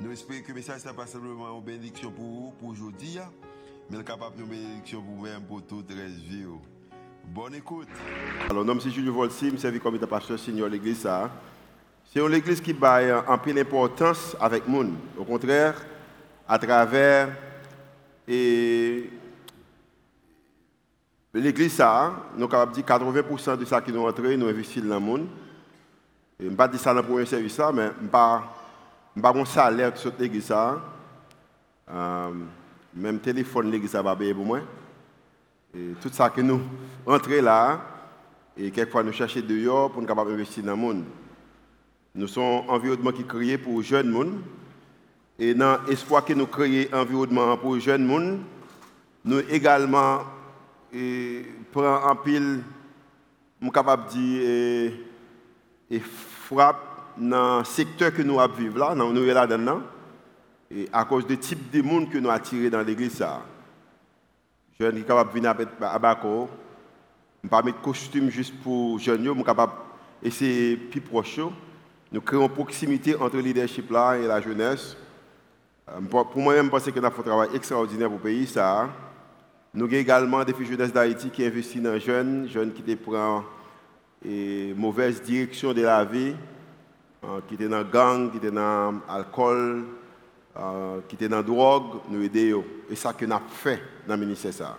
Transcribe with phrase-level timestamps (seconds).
[0.00, 3.18] Nous espérons que le message n'est pas simplement une bénédiction pour vous, pour aujourd'hui,
[3.90, 6.44] mais capable de bénédiction pour vous-même, pour toute la vie.
[7.24, 7.88] Bonne écoute.
[8.48, 11.08] Alors, nom c'est Julio Volsi, je servi comme pasteur senior l'église.
[12.12, 14.94] C'est une église qui a en pleine importance avec le monde.
[15.18, 15.84] Au contraire,
[16.46, 17.30] à travers
[18.28, 19.10] et
[21.34, 24.86] l'église, ça, nous sommes capables de dire 80% de ça qui nous entré, nous investissons
[24.86, 25.26] dans le monde.
[26.38, 28.57] Je ne vais pas ça dans le service, mais je ne pas
[29.18, 30.52] je n'ai pas salaire sur l'église.
[31.90, 32.30] Euh,
[32.94, 34.60] même téléphone, l'église va payer pour moi.
[35.74, 36.60] Et tout ça que nous
[37.06, 37.80] entrons là,
[38.56, 41.04] et quelquefois nous cherchons dehors pour nous capables d'investir dans le monde.
[42.14, 44.40] Nous sommes un environnement qui est créé pour les jeunes monde.
[45.38, 48.40] Et dans l'espoir que nous créons un environnement pour les jeunes monde,
[49.24, 50.20] nous également
[51.72, 52.62] prenons en pile,
[53.60, 54.42] suis capable de dire,
[55.90, 56.87] et, et frappe
[57.18, 59.80] dans le secteur que nous vivons là, nous sommes là-dedans,
[60.70, 63.24] et à cause du type de monde que nous attirons dans l'église.
[64.78, 66.48] Je suis capable de venir à Bako,
[67.42, 69.72] je ne pas mettre costume juste pour jeunes, je suis capable
[70.22, 71.40] d'essayer plus proche.
[72.10, 74.96] Nous créons une proximité entre le leadership là et la jeunesse.
[75.88, 78.46] Euh, pour moi-même, je pense que nous avons un travail extraordinaire pour le pays.
[78.46, 78.88] Ça.
[79.74, 83.42] Nous avons également des filles jeunesse d'Haïti qui investissent dans les jeunes, jeunes qui prennent
[84.24, 86.34] une mauvaise direction de la vie.
[87.24, 89.86] Euh, qui étaient dans gang, qui étaient dans l'alcool,
[90.56, 92.54] euh, qui étaient dans la drogue, nous aider.
[92.88, 94.76] Et ça que nous avons fait dans le ministère.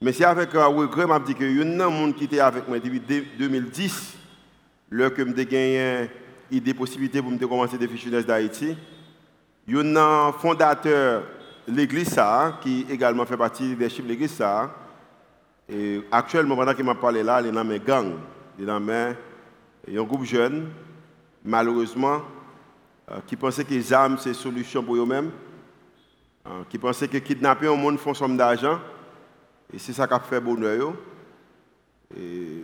[0.00, 2.68] Mais c'est avec regret que je dis que y a des gens qui étaient avec
[2.68, 4.16] moi depuis 2010,
[4.90, 6.10] lorsque que j'ai gagné
[6.48, 8.76] des possibilités pour commencer des fiches d'Haïti.
[9.66, 11.24] Il y un fondateur
[11.66, 12.16] de l'église
[12.60, 14.40] qui également fait partie des chefs de l'église.
[15.68, 18.14] Et actuellement, pendant qu'il m'a parlé là, il est dans mes gangs.
[18.56, 19.12] Il est dans mes...
[19.88, 20.68] Un groupe jeune
[21.46, 22.22] malheureusement,
[23.10, 25.30] euh, qui pensaient que les armes, c'est solution pour eux-mêmes,
[26.46, 28.78] euh, qui pensaient que kidnapper un monde font somme d'argent,
[29.72, 30.92] et c'est ça qui a fait bonheur.
[32.16, 32.62] Et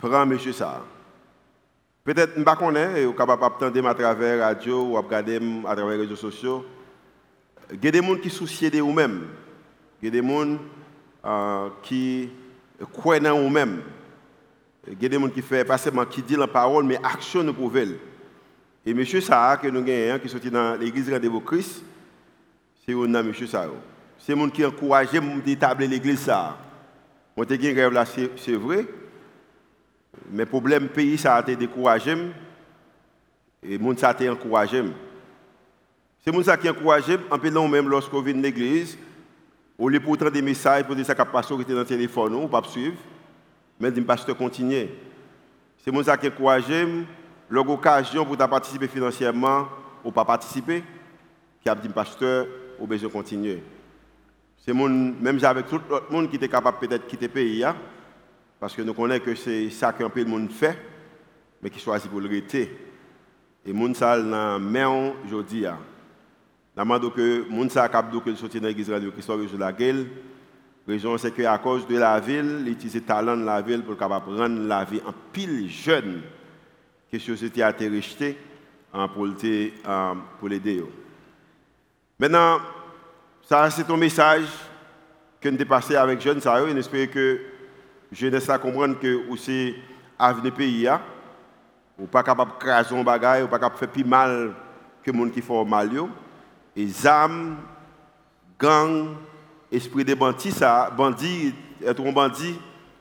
[0.00, 0.82] prend monsieur ça.
[2.04, 5.36] Peut-être, je ne sais pas, capable à travers la radio ou à regarder
[5.66, 6.64] à travers les réseaux sociaux.
[7.70, 9.26] Il y a des gens qui soucient de eux-mêmes.
[10.00, 10.58] Il y a des gens
[11.24, 12.30] euh, qui
[12.92, 13.82] croient en eux-mêmes.
[14.90, 17.42] Il y a des gens qui font pas seulement qui disent la parole, mais action
[17.42, 17.76] nous prouve.
[17.76, 19.04] Et M.
[19.04, 21.82] Sarah, que nous avons, qui sorti dans l'église Rendez-vous Christ,
[22.86, 23.34] c'est un M.
[23.46, 23.68] Sarah.
[24.18, 25.08] C'est un qui encourage
[25.44, 26.56] d'établir l'église ça.
[27.36, 28.86] Moi, j'ai une là, c'est vrai.
[30.30, 32.16] Mais le problème pays, ça a été découragé.
[33.62, 34.82] Et le monde, ça a été encouragé.
[36.24, 38.98] C'est le monde qui encouragé, en peu même lorsqu'on vient de l'église,
[39.78, 42.62] au lieu pour des messages, pour dire ça, qui passe dans le téléphone, ou pas
[42.64, 42.96] suivre.
[43.80, 44.88] Mais le pasteur continue.
[45.78, 46.64] C'est mon qui encourage
[47.48, 49.68] l'occasion pour participer financièrement
[50.04, 50.82] ou pas participer,
[51.60, 52.46] qui a dit pasteur,
[52.78, 53.62] ou besoin continuer.
[54.58, 57.76] C'est mon, même avec tout le monde qui était capable peut-être quitter le pays, hein,
[58.60, 60.78] parce que nous connaissons que c'est ça qu'un peu le monde fait,
[61.62, 62.76] mais qui choisit pour le rester.
[63.64, 65.64] Et moun ça dans main aujourd'hui.
[66.76, 70.06] Demande que moun ça capable que sortir dans l'église radio Christ de la gueule
[70.88, 73.96] raison, c'est qu'à cause de la ville, il utilise le talent de la ville pour
[73.96, 76.22] capable rendre la vie en pile jeune
[77.10, 78.38] que société a été rejetée
[79.14, 80.82] pour l'aider.
[82.18, 82.58] Maintenant,
[83.42, 84.46] ça c'est ton message
[85.40, 87.40] que nous passé avec jeunes, ça, et j'espère que
[88.10, 89.74] jeunesse à comprendre que aussi
[90.18, 90.88] avenir pays,
[91.98, 94.54] ou pas capable de craser un bagage, ou pas capable de faire plus mal
[95.02, 95.90] que les gens qui font mal.
[96.74, 97.56] Et ZAM,
[98.58, 99.16] gang,
[99.70, 101.54] esprit de bandit, ça, bandit,
[101.84, 102.54] être un bandit,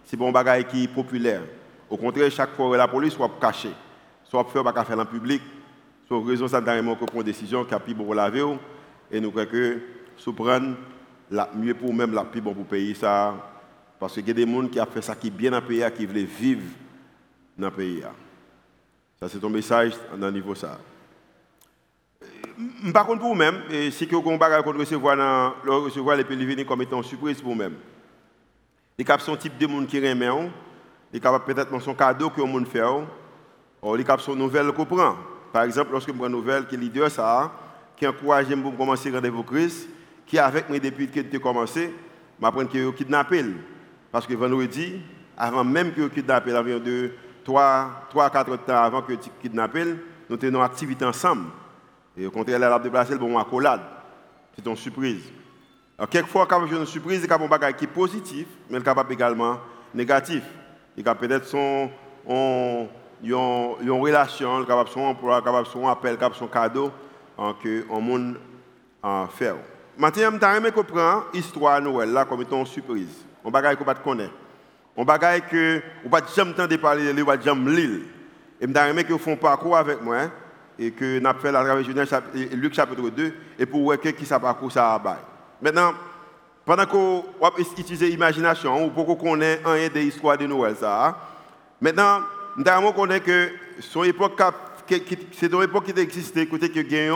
[0.05, 1.41] c'est un bagage qui est populaire.
[1.89, 3.73] Au contraire, chaque fois la police soit cachée,
[4.23, 5.41] soit faire pas faire en public.
[6.07, 8.41] Sur raison ça dernièrement qu'on prend décision qui a plus bon pour la vie
[9.11, 9.79] et nous croyons que
[10.15, 10.75] sous prendre
[11.29, 13.35] la mieux pour même la plus bon pour le pays ça
[13.99, 15.83] parce qu'il y a des gens qui ont fait ça qui bien dans le pays
[15.97, 16.61] qui veulent vivre
[17.57, 18.03] dans le pays.
[19.19, 20.79] Ça c'est ton message dans le niveau ça.
[22.91, 23.61] Par contre, pour vous-même,
[23.91, 27.51] si vous avez un bagage qu'on recevoir, recevoir les pays comme étant une surprise pour
[27.51, 27.75] vous-même.
[28.97, 30.49] Les capables sont type de monde qui remet,
[31.13, 32.81] les capables peut-être son cadeau que le monde fait,
[33.81, 35.15] ou les capables sont nouvelles qu'on prend.
[35.53, 37.51] Par exemple, lorsque je prends une nouvelle qui est leader, ça,
[37.95, 39.87] qui encouragé pour commencer rendez-vous Christ,
[40.25, 41.93] qui est avec moi depuis que tu commencé,
[42.39, 43.45] m'apprend que eu kidnappé.
[44.11, 44.99] Parce que vendredi,
[45.37, 47.11] avant même que tu kidnappé, environ de
[47.43, 49.83] 3 4 temps avant que tu kidnappé,
[50.27, 51.45] nous tenons activité ensemble.
[52.17, 53.81] Et au contraire, elle a déplacé le bon accolade.
[54.55, 55.23] C'est une surprise.
[55.97, 59.13] Alors, quelquefois, quand une surprise, il y a un bagage qui est positif, mais capable
[59.13, 59.57] également
[59.93, 60.43] négatif.
[60.95, 61.91] Il y a peut-être son,
[62.25, 62.87] on,
[63.23, 66.91] une relation, capable son emploi, capable son appel, capable son cadeau
[67.37, 68.39] en que on monde
[69.03, 69.53] en fait.
[69.97, 73.25] Maintenant, je vais comprendre l'histoire de Noël là comme étant une surprise.
[73.43, 74.33] On bagage qu'on pas connaître.
[74.95, 77.99] On bagage que on pas jamais entendre parler de pas jamais lire.
[78.59, 80.31] Et je vais que font parcours avec moi hein,
[80.79, 81.85] et que n'a fait la travers
[82.53, 85.17] Luc chapitre 2 et pour voir qui ça parcours ça a
[85.61, 85.93] Maintenant
[86.65, 87.23] pendant qu'on
[87.57, 91.17] utilise l'imagination ou pour qu'on connaisse un des histoires de Noël ça.
[91.79, 92.19] Maintenant,
[92.57, 94.41] nous connaît que son époque
[95.31, 97.11] c'est une époque qui existait côté que y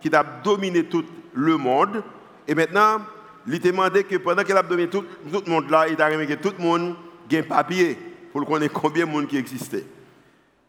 [0.00, 1.04] qui a dominé tout
[1.34, 2.02] le monde
[2.46, 2.98] et maintenant
[3.46, 6.52] il demandé que pendant qu'il a dominé tout, le monde là il a que tout
[6.58, 6.94] le monde
[7.32, 7.98] a un papier
[8.32, 9.84] pour connaître combien de monde qui existait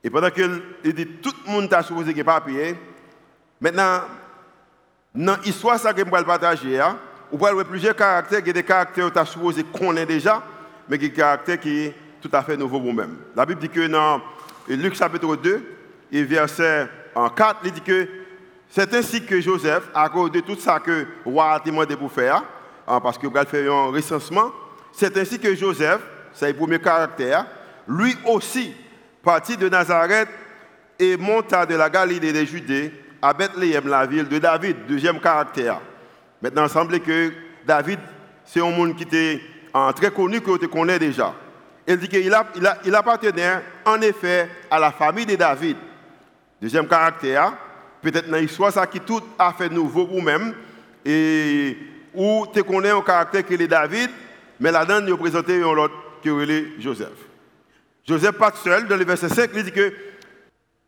[0.08, 2.76] et pendant qu'il dit tout le monde a supposé un papier
[3.60, 4.02] maintenant
[5.14, 6.98] dans l'histoire ça que je vais partager hein,
[7.32, 10.42] on voit plusieurs caractères a des caractères que tu as supposé connaître déjà
[10.88, 13.18] mais des caractères qui tout à fait nouveau pour vous-même.
[13.36, 14.22] La Bible dit que dans
[14.68, 15.76] Luc chapitre 2,
[16.12, 18.08] et verset 4, il dit que
[18.70, 22.12] c'est ainsi que Joseph, à cause de tout ça que le roi a demandé pour
[22.12, 22.44] faire,
[22.88, 24.52] hein, parce qu'il va faire un recensement,
[24.92, 26.02] c'est ainsi que Joseph,
[26.34, 27.46] c'est le premier caractère,
[27.88, 28.74] lui aussi
[29.28, 30.30] partit de Nazareth
[30.98, 35.82] et monta de la Galilée des Judées à Bethléem, la ville de David, deuxième caractère.
[36.42, 37.34] Maintenant, il semble que
[37.66, 38.00] David,
[38.46, 39.42] c'est un monde qui était
[39.74, 41.34] hein, très connu, que tu connais déjà.
[41.86, 42.34] Il dit qu'il
[42.86, 45.76] il appartenait en effet à la famille de David.
[46.62, 47.52] Deuxième caractère,
[48.02, 50.54] peut-être dans l'histoire, ça qui tout a fait nouveau pour vous-même,
[51.04, 51.78] et
[52.14, 54.10] où tu connais un caractère qui est David,
[54.58, 57.27] mais là-dedans, il présenté un autre qui est Joseph.
[58.08, 59.94] Joseph pas seul, dans le verset 5, il dit que,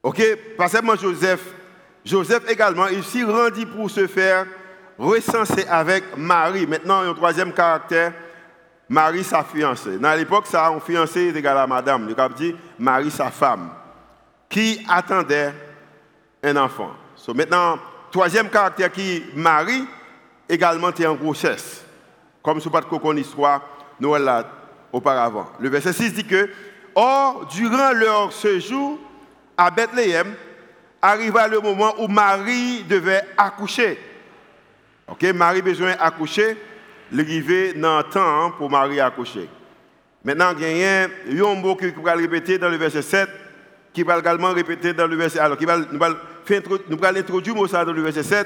[0.03, 0.21] ok,
[0.57, 1.41] pas seulement Joseph,
[2.05, 4.45] Joseph également, il s'y rendit pour se faire
[4.97, 6.65] recenser avec Marie.
[6.65, 8.13] Maintenant, un troisième caractère,
[8.87, 9.97] Marie sa fiancée.
[9.99, 12.07] Dans l'époque, ça, un fiancé est égal à madame.
[12.07, 13.69] Le cap dit Marie sa femme,
[14.47, 15.53] qui attendait
[16.41, 16.91] un enfant.
[17.35, 17.77] Maintenant,
[18.11, 19.85] troisième caractère qui Marie,
[20.47, 21.83] également est en grossesse.
[22.41, 23.61] Comme ce pas de histoire,
[23.99, 24.49] Noël là
[24.91, 25.49] auparavant.
[25.59, 26.49] Le verset 6 dit que,
[27.01, 28.99] Or, durant leur séjour
[29.55, 30.33] à Bethléem,
[31.01, 33.97] arriva le moment où Marie devait accoucher.
[35.07, 36.57] Ok, Marie besoin d'accoucher
[37.13, 39.47] l'arrivée dans le temps pour Marie accoucher.
[40.25, 43.29] Maintenant, il y a un mot qui va répéter dans le verset 7,
[43.93, 45.39] qui va également répéter dans le verset.
[45.39, 48.45] Alors, qui va, nous allons introduire dans le verset 7,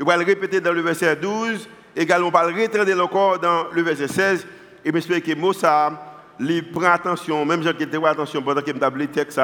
[0.00, 4.08] nous allons répéter dans le verset 12, également, va le retraiter encore dans le verset
[4.08, 4.44] 16,
[4.84, 5.52] et j'espère que mot
[6.40, 9.40] il prend attention, même j'ai qui attention pendant je le texte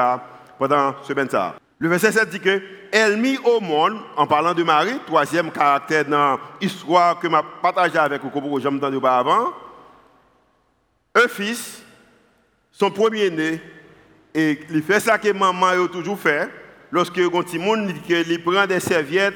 [0.57, 1.55] pendant ce semaine ça.
[1.79, 6.05] Le verset 7 dit que elle mit au monde, en parlant de Marie, troisième caractère
[6.05, 9.53] dans l'histoire que je partagé avec vous, que j'ai entendu avant,
[11.15, 11.83] un fils,
[12.71, 13.61] son premier-né,
[14.33, 16.49] et il fait ça que maman a toujours fait.
[16.91, 19.35] Lorsque un petit monde il prend des serviettes,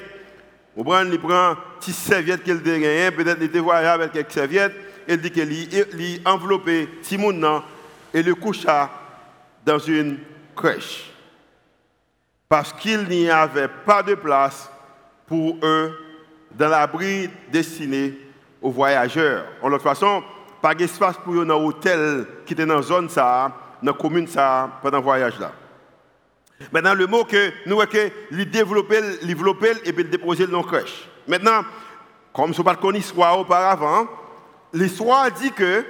[0.75, 4.73] il prend, prend petites serviettes qu'il a peut-être il voyage avec quelques serviettes,
[5.07, 7.62] il dit qu'il enveloppé petit monde
[8.14, 8.90] et le coucha
[9.66, 10.19] dans une
[10.56, 11.14] crèche
[12.54, 14.69] parce qu'il n'y avait pas de place
[15.26, 15.92] pour eux
[16.52, 18.14] dans l'abri destiné
[18.62, 19.45] aux voyageurs.
[19.60, 20.22] En l'autre façon,
[20.62, 24.28] pas d'espace pour eux dans l'hôtel qui était dans la zone, ça, dans la commune
[24.28, 25.52] ça, pendant le voyage là.
[26.72, 27.92] Maintenant, le mot que nous avons
[28.30, 31.10] il développer, et puis déposer dans la crèche.
[31.28, 31.64] Maintenant,
[32.31, 34.06] comme ce n'est pas connu l'histoire auparavant,
[34.73, 35.85] l'histoire dit que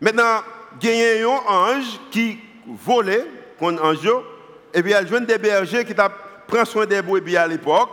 [0.00, 0.42] maintenant,
[0.82, 3.26] il y a un ange qui volait,
[3.60, 4.08] un ange,
[4.74, 7.90] et puis elle joue des bergers qui prend soin des brebis à l'époque,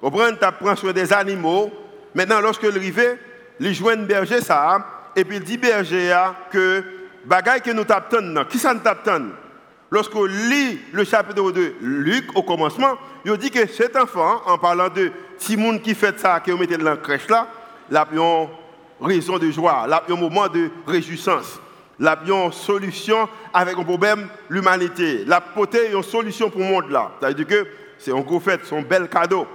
[0.00, 1.70] ou prend soin des animaux.
[2.14, 3.18] Maintenant, lorsque le rivet,
[3.60, 6.14] il un berger ça, et puis il dit berger
[6.50, 6.82] que
[7.24, 9.26] bagaille que nous t'attendons, qui ça nous t'attend?
[9.90, 14.88] Lorsque lit le chapitre de Luc au commencement, il dit que cet enfant, en parlant
[14.88, 17.46] de Timoun qui fait ça, qui met dans la crèche là,
[17.90, 18.48] il a une
[19.02, 21.60] raison de joie, a un moment de réjouissance
[22.02, 25.24] la une solution avec un problème, l'humanité.
[25.24, 27.12] La poté une solution pour le monde là.
[27.20, 27.66] C'est-à-dire que
[27.98, 29.46] c'est un gros fait, c'est un bel cadeau.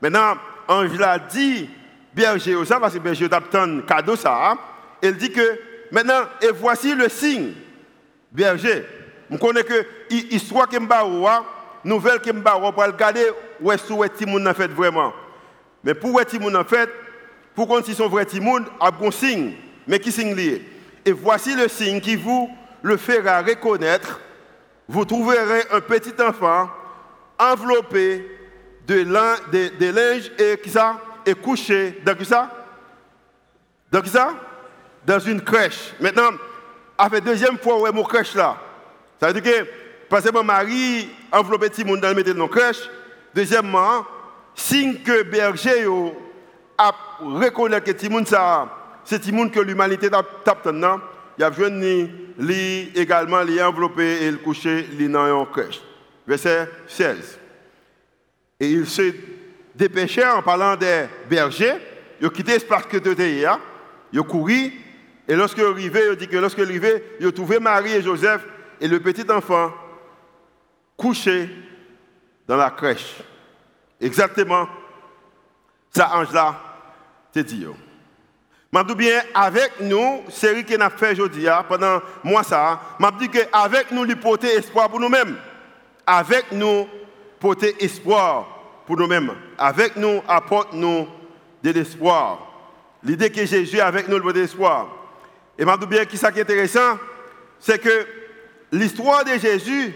[0.00, 0.34] Maintenant,
[0.68, 1.68] Angela dit,
[2.14, 4.54] berger, ça, parce que berger un cadeau ça,
[5.02, 5.58] elle dit que
[5.90, 7.52] maintenant, et voici le signe,
[8.30, 8.84] berger.
[9.28, 10.76] Je connais que l'histoire que
[11.84, 13.26] nouvelle que je pour regarder
[13.60, 15.12] où est-ce que Timoun a fait vraiment.
[15.82, 16.88] Mais pour Timoun, en fait,
[17.60, 19.52] pour qu'on si son vrai Timoun, a un signe.
[19.86, 20.64] Mais qui signe lié?
[21.04, 22.48] Et voici le signe qui vous
[22.80, 24.18] le fera reconnaître.
[24.88, 26.70] Vous trouverez un petit enfant
[27.38, 28.26] enveloppé
[28.86, 29.02] de,
[29.92, 32.50] linge et, qui ça, et couché dans ça?
[33.92, 34.32] Dans ça?
[35.04, 35.92] Dans une crèche.
[36.00, 36.30] Maintenant,
[36.96, 38.56] avec deuxième fois est mon crèche là.
[39.20, 39.68] Ça veut dire que,
[40.08, 42.88] parce que mon mari enveloppé petit monde dans le dans crèche.
[43.34, 44.06] Deuxièmement,
[44.54, 45.84] signe que berger
[46.80, 48.24] a reconnu que Timoun
[49.04, 51.00] c'est Timoun que l'humanité tape maintenant,
[51.36, 51.70] il y a besoin
[52.38, 55.80] lui également lui enveloppé et le coucher lui dans une crèche.
[56.26, 57.38] Verset 16.
[58.60, 59.12] Et il se
[59.74, 61.76] dépêchait en parlant des bergers,
[62.20, 63.58] il a quitté l'espace que tu étais hier,
[64.12, 64.72] il a couru,
[65.28, 68.44] et lorsque arrivé, il dit que lorsque arrivé, il a trouvé Marie et Joseph
[68.80, 69.72] et le petit enfant
[70.96, 71.48] couché
[72.46, 73.16] dans la crèche.
[74.00, 74.68] Exactement,
[75.90, 76.69] ça ange là,
[77.32, 77.66] c'est dit.
[78.72, 83.18] Je dis bien, avec nous, série qu'on a fait aujourd'hui, hein, pendant moi ça, je
[83.18, 85.36] dis qu'avec nous, il porter espoir pour nous-mêmes.
[86.06, 86.86] Avec nous,
[87.38, 88.46] porter espoir
[88.86, 89.32] pour nous-mêmes.
[89.58, 91.08] Avec nous, apporte-nous
[91.62, 92.46] de l'espoir.
[93.02, 94.88] L'idée que Jésus avec nous, le l'espoir.
[95.58, 96.98] Et je dis bien, qui ça qui est intéressant,
[97.58, 98.06] c'est que
[98.72, 99.94] l'histoire de Jésus,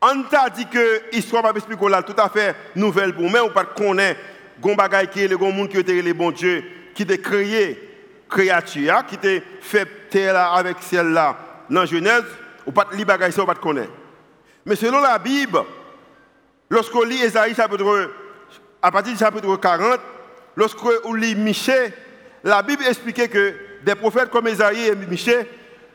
[0.00, 1.42] on t'a dit que l'histoire
[1.88, 4.20] là tout à fait nouvelle pour moi, ou pas connaître
[4.64, 5.28] gon bagay qui
[5.68, 7.78] qui était les bon Dieu qui a créé
[8.30, 9.28] créature qui t'a
[9.60, 11.36] fait terre avec celle-là
[11.68, 12.24] dans Genèse
[12.66, 13.92] ou pas li bagay ça ou pas connaître.
[14.64, 15.58] Mais selon la Bible,
[16.70, 18.10] lorsqu'on lit Esaïe chapitre
[18.80, 20.00] à partir du chapitre 40,
[20.56, 21.92] lorsqu'on lit Michée,
[22.42, 23.54] la Bible expliquait que
[23.84, 25.46] des prophètes comme Esaïe et Michée,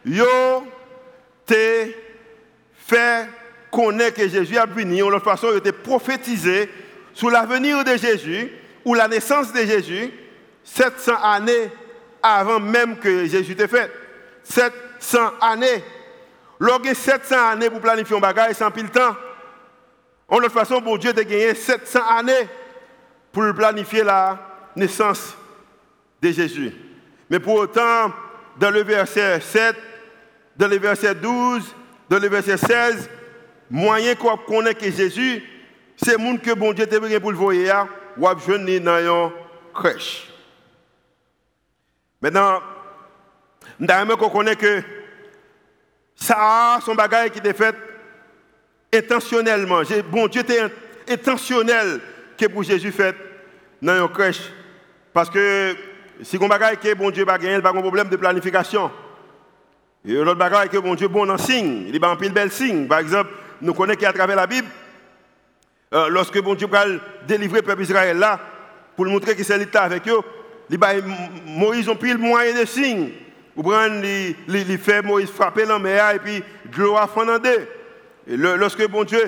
[0.05, 0.27] yo
[1.47, 1.87] te
[2.85, 3.27] fait
[3.71, 6.69] connaître que Jésus a venu, de façon, il était prophétisé
[7.13, 8.51] sur l'avenir de Jésus
[8.89, 10.09] ou la naissance de Jésus
[10.63, 11.69] 700 années
[12.23, 13.91] avant même que Jésus t'ait fait.
[14.43, 15.83] 700 années.
[16.59, 19.15] Lorsque 700 années pour planifier un bagage sans pile temps.
[20.27, 22.47] En toute façon, bon Dieu a gagné 700 années
[23.31, 24.39] pour planifier la
[24.75, 25.37] naissance
[26.19, 26.73] de Jésus.
[27.29, 28.11] Mais pour autant,
[28.57, 29.75] dans le verset 7,
[30.57, 31.75] dans le verset 12,
[32.09, 33.07] dans le verset 16,
[33.69, 35.43] moyen qu'on connaît que Jésus,
[35.95, 37.37] c'est le monde que bon Dieu t'a pour le
[38.17, 39.31] ou a besoin dans une
[39.73, 40.29] crèche.
[42.21, 42.61] Maintenant,
[43.79, 44.83] nous qu'on connaît que
[46.15, 47.75] ça, son bagage qui était fait
[48.93, 49.81] intentionnellement.
[50.11, 50.65] Bon Dieu était
[51.09, 52.01] intentionnel
[52.37, 53.15] que pour Jésus fait
[53.81, 54.51] dans une crèche.
[55.13, 55.75] Parce que
[56.21, 58.91] si on bagage que bon Dieu va gagner, il pas un problème de planification.
[60.05, 62.87] Et l'autre bagage que bon Dieu bon en signe, il a un pile bel signe.
[62.87, 63.29] Par exemple,
[63.61, 64.67] nous connaissons qu'à travers la Bible,
[65.93, 66.85] euh, lorsque bon Dieu va
[67.27, 68.39] délivrer le peuple Israël là,
[68.95, 70.21] pour montrer que c'est l'État avec eux,
[71.45, 73.09] Moïse a pris le moyen de signe.
[73.55, 77.09] Vous prenez, il fait Moïse frapper la mer et puis de l'eau a
[78.27, 79.19] lorsque bon Dieu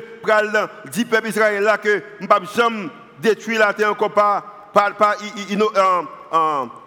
[0.91, 2.89] dit peuple Israël là que je ne
[3.19, 5.15] détruire la terre encore par, par, par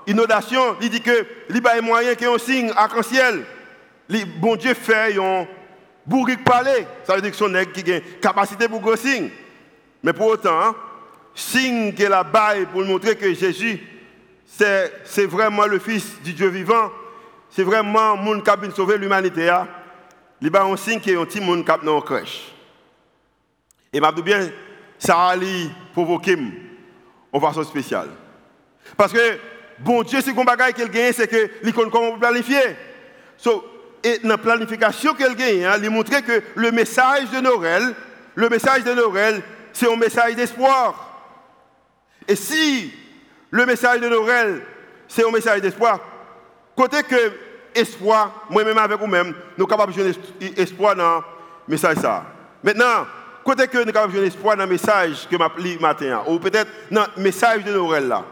[0.07, 3.45] inondation, il dit que il a moyen qu'il y ait un signe arc-en-ciel.
[4.38, 5.47] Bon Dieu fait un
[6.07, 6.87] bourrique parler.
[7.04, 9.31] Ça veut dire que son nègre qui a une capacité pour gros signe.
[10.04, 10.76] Mais pour autant, hein,
[11.34, 13.80] signe que la baille pour montrer que Jésus
[15.04, 16.92] c'est vraiment le Fils du Dieu vivant.
[17.50, 19.49] C'est vraiment mon qui a sauvé l'humanité.
[19.49, 19.66] Hein.
[20.40, 22.52] Il y a un signe qui est un petit monde qui a dans crèche.
[23.92, 24.49] Et je bien,
[24.99, 25.37] ça a
[25.92, 26.37] provoqué
[27.32, 28.11] en façon spéciale.
[28.96, 29.38] Parce que,
[29.78, 32.76] bon Dieu, ce qu'on bagaille qu'il gagne, c'est que il comment planifier.
[33.37, 33.64] So,
[34.02, 37.94] et dans la planification qu'elle gagne, hein, il montre que le message de Noël,
[38.34, 39.42] le message de Noël,
[39.75, 40.95] c'est un message d'espoir.
[42.26, 42.95] Et si
[43.50, 44.62] le message de Noël,
[45.07, 46.00] c'est un message d'espoir.
[46.75, 47.33] Côté que
[47.75, 50.14] espoir, moi-même avec vous-même, nous sommes capables de
[50.61, 51.23] espoir dans le
[51.69, 51.99] message.
[51.99, 52.25] Ça.
[52.62, 53.07] Maintenant,
[53.45, 56.38] côté que nous sommes capables de espoir dans le message que je lis matin, ou
[56.38, 58.25] peut-être dans le message de Noël là.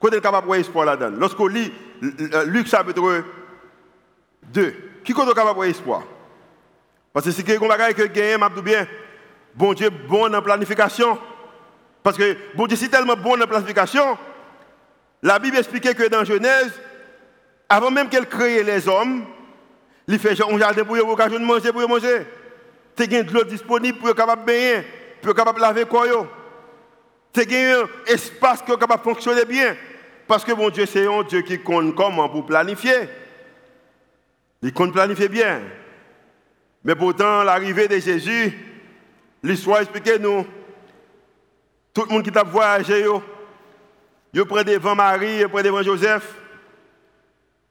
[0.00, 1.16] Côté nous sommes capables espoir là-dedans.
[1.18, 1.72] Lorsqu'on lit
[2.46, 3.22] Luc chapitre
[4.44, 4.74] 2,
[5.04, 6.02] qui est capable de espoir?
[7.12, 8.86] Parce que c'est quelque chose que je m'a bien.
[9.54, 11.18] Bon Dieu, bon dans la planification.
[12.02, 14.18] Parce que bon Dieu, c'est tellement bon dans la planification
[15.22, 16.72] la Bible expliquait que dans Genèse,
[17.68, 19.24] avant même qu'elle crée les hommes,
[20.08, 22.26] il fait un jardin pour eux, de manger pour manger.
[22.96, 24.84] Tu as de l'eau disponible pour être capable de baigner,
[25.20, 26.06] pour être capable laver quoi.
[27.32, 29.76] Tu as un espace est capable de fonctionner bien.
[30.26, 33.08] Parce que mon Dieu, c'est un Dieu qui compte comment pour planifier.
[34.60, 35.60] Il compte planifier bien.
[36.84, 38.52] Mais pourtant, l'arrivée de Jésus,
[39.42, 40.46] l'histoire explique nous,
[41.92, 43.04] tout le monde qui t'a voyagé,
[44.32, 46.34] Ils prennent devant Marie, ils prennent devant Joseph.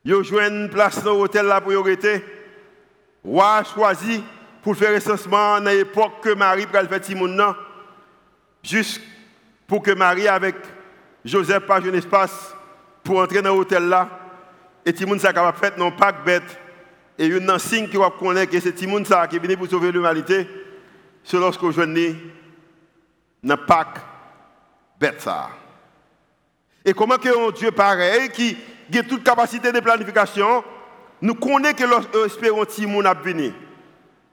[0.04, 2.24] Ils jouent une place dans l'hôtel y rester.
[3.24, 4.24] Roi choisi
[4.64, 7.56] pour faire recensement dans l'époque que Marie pral faire Timon
[8.64, 9.02] juste
[9.68, 10.56] pour que Marie avec
[11.24, 12.56] Joseph pas un espace
[13.04, 14.08] pour entrer dans l'hôtel là.
[14.86, 16.60] Et Timon ça capable faire non pas bête.
[17.18, 19.92] Et une signe qui va connaître que c'est Timon ça qui est venu pour sauver
[19.92, 20.48] l'humanité
[21.24, 22.16] c'est lorsque je
[23.44, 24.00] dans Pâques
[25.00, 25.50] bête ça.
[26.86, 28.58] Et comment que un Dieu pareil qui
[28.98, 30.64] a toute capacité de planification
[31.22, 33.52] nous connaît que l'espérons Timon a venu.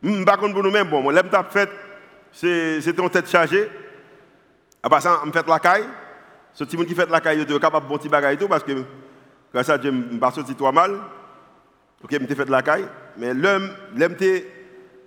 [0.02, 1.70] Je pas pour nous-mêmes bon, l'aime t'a fait
[2.32, 3.68] c'était en tête chargée.
[4.82, 5.86] Après ça, on fait la caille.
[6.52, 8.62] Ce Timon qui fait la caille, il est capable de bon petit bagage tout parce
[8.62, 8.84] que
[9.52, 10.98] grâce à Dieu, je ne pas mal.
[12.02, 14.16] OK, je fait la caille, mais l'homme l'aime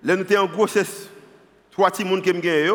[0.04, 1.11] nous en grossesse
[1.72, 2.72] trois petits monde qui me gagne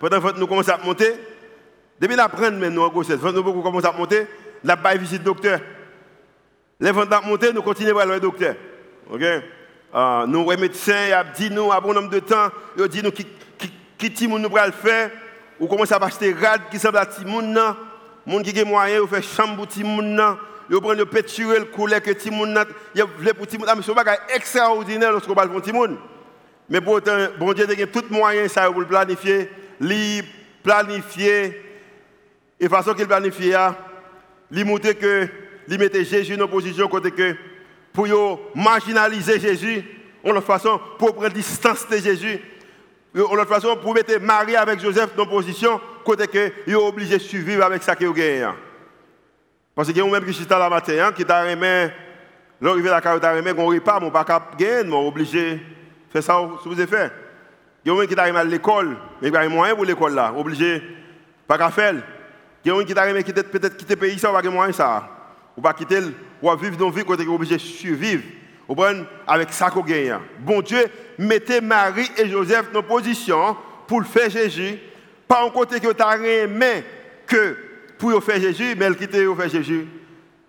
[0.00, 1.12] pendant que nous commençons à monter
[2.00, 4.26] depuis la prendre nous en grossesse nous commençons à monter
[4.64, 5.60] la baille visite docteur.
[6.80, 8.54] Les ventes à monter nous continuons à aller le docteur.
[9.10, 9.20] OK?
[9.20, 13.02] Uh, nous les médecins il a dit nous à bon nombre de temps il dit
[13.02, 15.10] nous qui qui qui petit nous le faire?
[15.58, 17.58] Ou commence à acheter rad qui semble à petit monde
[18.44, 20.36] qui a moyen ou fait chambre pour monde
[20.70, 22.58] yo prend le péturer le couleur que petit monde
[22.94, 25.72] il veut pour petit monde mais c'est extraordinaire lorsqu'on parle pour petit
[26.68, 29.48] mais pourtant, bon Dieu a tout moyen ça pour le planifier,
[29.80, 30.22] lui
[30.62, 31.62] planifier,
[32.60, 33.52] et façon qu'il planifie,
[34.50, 35.28] il montre que
[35.68, 37.36] il mettait Jésus en position côté que
[37.92, 38.06] pour
[38.54, 39.84] marginaliser Jésus,
[40.24, 42.40] en l'autre façon pour prendre distance de Jésus,
[43.14, 47.18] en l'autre façon pour mettre Marie avec Joseph dans position côté que il est obligé
[47.18, 48.56] de survivre avec ça qu'il a
[49.74, 51.92] Parce que même qui suis là matin, hein, qui t'a remis,
[52.60, 55.60] l'arrivée de la carotte t'a remis, qu'on repas, mon pas mais obligé
[56.12, 57.12] c'est ça que vous avez fait.
[57.84, 60.32] Il y a qui arrivent à l'école, mais il y a moyen pour l'école là,
[60.36, 60.82] obligé,
[61.46, 61.94] pas qu'à faire.
[62.64, 65.08] Il y a qui quitter peut-être quitter le pays, ça, pas moyen ça.
[65.56, 66.00] Ou pas quitter,
[66.42, 68.24] ou vivre dans une vie côté obligé de survivre.
[68.68, 68.76] Ou
[69.26, 70.18] avec ça qu'on gagne.
[70.40, 70.84] Bon Dieu,
[71.18, 74.78] mettez Marie et Joseph dans position pour le faire Jésus.
[75.26, 76.84] Pas en côté que tu as mais
[77.26, 77.56] que
[77.98, 79.86] pour faire Jésus, mais le quitter pour faire Jésus.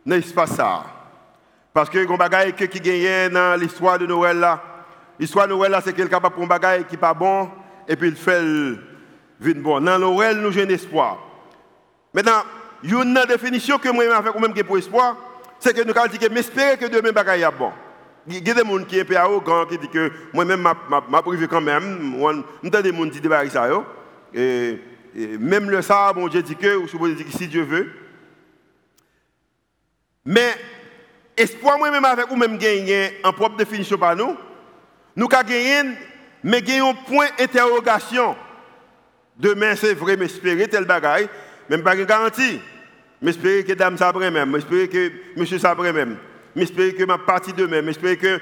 [0.06, 0.86] N'est-ce pas ça?
[1.74, 4.62] Parce que les bagaille qui gagne dans l'histoire de Noël là,
[5.20, 7.50] L'histoire de Noël, c'est quelqu'un de faire un bagage qui n'est pas bon,
[7.88, 8.80] et puis il fait le
[9.56, 9.82] bon.
[9.82, 11.18] Dans Noël, nous avons un espoir.
[12.14, 12.44] Maintenant,
[12.84, 15.18] il y a une définition que moi, je fais même pour espoir,
[15.60, 17.72] c'est que nous avons dit que m'espérer que demain, bagage est bon.
[18.28, 21.22] Il y a des gens qui sont un peu arrogants, qui disent que moi-même, je
[21.22, 22.16] privé quand même.
[22.16, 23.68] Avons des gens qui disent ça.
[24.34, 24.80] Et,
[25.38, 26.86] même le ça, bon Dieu dit que
[27.32, 27.92] si Dieu veut.
[30.24, 30.54] Mais,
[31.36, 34.38] espoir moi-même avec vous-même gagner en propre définition par nous,
[35.20, 35.96] nous avons
[36.42, 38.38] mais gagnons un point d'interrogation.
[39.38, 41.28] Demain, c'est vrai, mais espérer tel bagaille,
[41.70, 42.62] même pas une garantie.
[43.22, 46.16] Mais espérer que dame après même, espérer que monsieur après même.
[46.56, 48.40] Mais espérer que ma partie demain, mais espérer que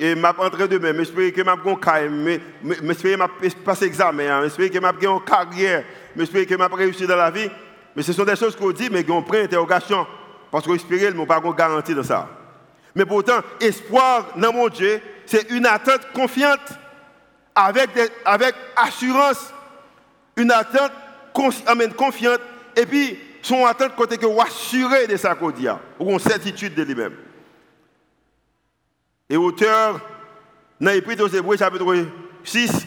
[0.00, 1.78] et ma entrée demain, mais espérer que ma gon
[2.10, 2.40] mais
[2.88, 3.28] espérer ma
[3.62, 5.84] passer examen, mais espérer que ma une carrière,
[6.16, 7.50] mais espérer que ma réussir dans la vie.
[7.94, 10.06] Mais ce sont des choses qu'on dit mais qu'on prend interrogation
[10.50, 12.26] parce qu'on espérer, mais pas une garantie de ça.
[12.94, 16.60] Mais pourtant, espoir dans mon Dieu, c'est une attente confiante,
[17.54, 17.90] avec,
[18.24, 19.52] avec assurance,
[20.36, 20.92] une attente
[21.32, 22.40] confiante,
[22.76, 27.14] et puis son attente côté que assuré de sa dit, ou une certitude de lui-même.
[29.28, 30.00] Et auteur,
[30.80, 32.06] dans l'Épître aux Hébreux, chapitre
[32.42, 32.86] 6,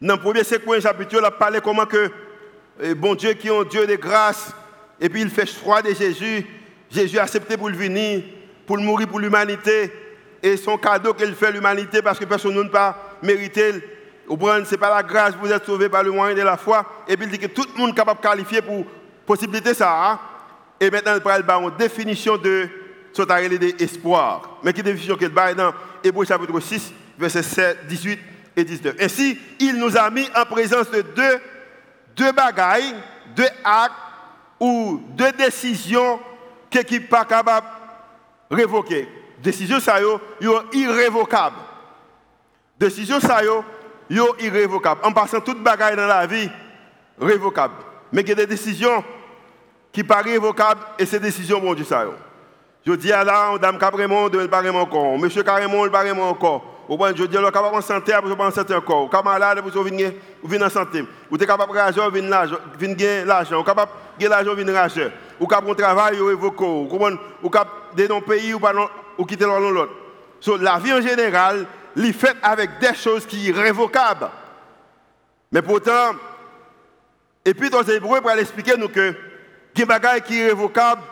[0.00, 2.10] dans le premier séquence chapitre, il a parlé comment que
[2.82, 4.54] eh, bon Dieu qui est un Dieu de grâce,
[5.00, 6.46] et puis il fait choix de Jésus,
[6.90, 8.22] Jésus a accepté pour le venir,
[8.66, 9.92] pour le mourir pour l'humanité,
[10.42, 13.72] et son cadeau qu'il fait à l'humanité parce que personne n'a pas mérité.
[14.28, 16.86] Ce n'est pas la grâce, vous êtes sauvés par le moyen de la foi.
[17.08, 18.84] Et puis il dit que tout le monde est capable de qualifier pour
[19.26, 19.92] possibilité ça.
[19.92, 20.18] Hein.
[20.80, 22.68] Et maintenant, il parle une définition de
[23.12, 23.22] ce
[23.72, 24.58] d'espoir.
[24.62, 25.72] Mais quelle définition qu'il parle dans
[26.02, 28.18] Hébreu chapitre 6, versets 18
[28.56, 28.96] et 19.
[29.00, 31.40] Ainsi, il nous a mis en présence de deux,
[32.16, 32.94] deux bagailles,
[33.34, 33.94] deux actes
[34.60, 36.20] ou deux décisions
[36.70, 37.66] qui n'est pas capable
[38.50, 39.08] de révoquer
[39.42, 41.56] décision ça yo, yo irrévocable.
[42.78, 43.64] Décision ça yo,
[44.08, 45.00] yo irrévocable.
[45.04, 46.50] En passant toute bagaille dans la vie,
[47.20, 47.74] révocable.
[48.12, 49.04] Mais il y a des décisions
[49.92, 52.14] qui pas révocables et ces décisions, mon Dieu, ça yo.
[52.86, 55.18] Je dis à la, dame Cabrémon, de pas encore.
[55.18, 56.64] Monsieur Carrémon, il pas encore.
[56.88, 59.08] Ou bien, je dis, alors, capable en santé, après, pas en santé encore.
[59.10, 59.82] Capable malade, après, vous
[60.48, 61.04] venez en santé.
[61.30, 62.56] Ou êtes capable de l'argent, vous venez l'argent.
[63.60, 65.10] Ou capable de l'argent, venez l'argent.
[65.38, 67.18] Ou capable travail, vous révoquez.
[67.42, 68.72] Ou capable dans pays, ou pas
[69.20, 69.92] ou quitter l'un l'autre.
[70.40, 74.30] So, la vie en général, est faite avec des choses qui sont irrévocables.
[75.52, 76.14] Mais pourtant,
[77.44, 79.14] Et puis dans les Hébreux, pour expliquer nous que
[79.74, 81.02] des bagages qui sont irrévocables,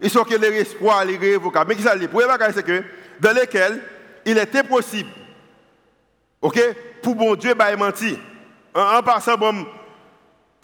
[0.00, 1.68] ils sont que les espoirs, les irrévocables.
[1.68, 2.82] Mais qui ça Le premier bagage, c'est que
[3.20, 3.82] dans lesquels
[4.24, 5.10] il est impossible,
[6.40, 6.58] ok,
[7.02, 8.16] pour bon Dieu, bah, mentir.
[8.74, 9.66] En, en passant, bon,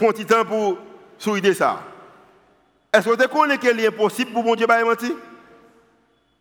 [0.01, 0.79] un petit temps pour
[1.19, 1.83] souligner ça.
[2.93, 5.13] Est-ce que vous connaissez qu'il est impossible pour bon Dieu, bah, mentir?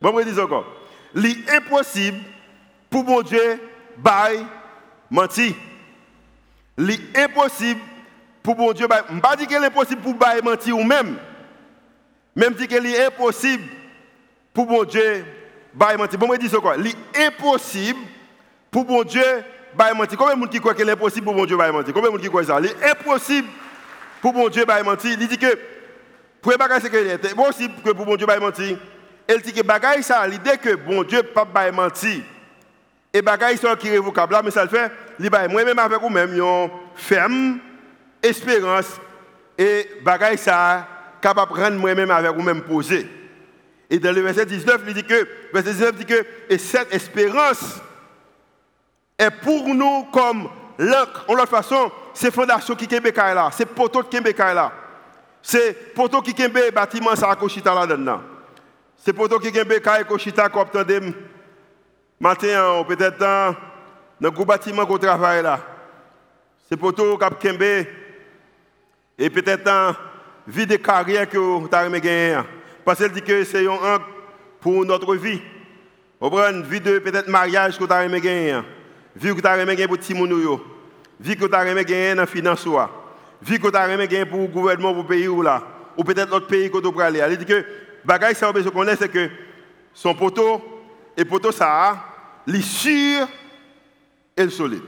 [0.02, 0.66] Bon, je dis encore.
[1.16, 2.20] est impossible
[2.90, 3.60] pour bon Dieu,
[5.10, 5.54] mentir.
[6.92, 7.82] est impossible
[8.44, 11.18] pour bon Dieu, je ne pas dire qu'il est impossible pour bailler mentir ou même.
[12.36, 13.64] Même qu'il est impossible
[14.54, 15.26] pour bon Dieu
[15.74, 16.20] bailler mentir.
[16.20, 16.52] Bon, je dis
[16.86, 18.00] Il impossible
[18.70, 19.24] pour bon Dieu
[19.76, 20.18] bailler mentir.
[20.18, 22.16] Combien de gens qui croient qu'il est impossible pour bon Dieu bailler mentir Combien de
[22.16, 22.60] gens qui croient ça?
[22.62, 23.48] Il impossible
[24.22, 25.12] pour bon Dieu bailler mentir.
[25.20, 25.60] Il dit que
[26.42, 28.78] pour les bagages, c'est que c'est impossible que pour bon Dieu bailler mentir.
[29.30, 32.24] Il dit que bagaille ça, l'idée que bon Dieu pas bailler mentir.
[33.14, 36.40] Et bagaille ça qui révocable, mais ça le fait, il baille moi-même avec vous-même,
[36.96, 37.60] ferme
[38.22, 39.00] espérance
[39.58, 40.88] et bagaille ça
[41.22, 43.10] capable rendre moi-même avec vous-même posé.
[43.90, 47.82] Et dans le verset 19, il dit que, verset 19 dit que, et cette espérance
[49.18, 51.26] est pour nous comme l'encre.
[51.28, 54.72] En l'autre façon, c'est fondation qui est là, c'est poteau qui est là.
[55.42, 58.22] C'est poteau qui est bâtiment ça à là-dedans.
[58.98, 61.14] C'est poteau qui est kaye koshita qu'on obtient
[62.20, 63.56] matin, peut-être dans
[64.20, 65.60] le gros bâtiment qu'on travaille là.
[66.68, 67.88] C'est poteau qui est
[69.20, 69.94] et peut-être en
[70.48, 72.40] vie de carrière que vous avez gagné.
[72.86, 74.00] Parce qu'elle dit que c'est un
[74.60, 75.42] pour notre vie.
[76.20, 78.60] Vous prenez vie de peut-être mariage que vous avez gagné.
[79.16, 80.64] Vie que vous avez gagné pour Timounouyo.
[81.20, 82.68] Vie que vous avez gagné dans la finance.
[83.42, 85.64] Vie que vous avez gagné pour le gouvernement, pour le pays ou là.
[85.98, 87.20] Ou peut-être l'autre pays que vous aller.
[87.20, 87.66] Elle dit que
[88.08, 89.30] bagaille ça on connaît c'est que
[89.94, 90.62] son poteau
[91.16, 91.98] et poteau ça
[92.48, 93.28] il sûr
[94.36, 94.84] et le solide.